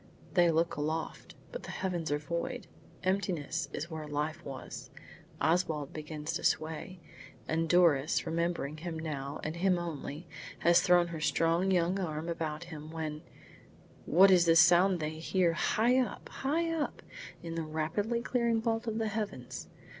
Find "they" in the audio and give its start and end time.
0.33-0.49, 15.01-15.19